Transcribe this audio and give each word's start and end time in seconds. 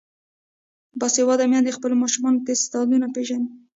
باسواده 0.99 1.45
میندې 1.51 1.71
د 1.73 1.75
خپلو 1.77 1.95
ماشومانو 2.03 2.43
استعدادونه 2.53 3.07
پیژني. 3.15 3.49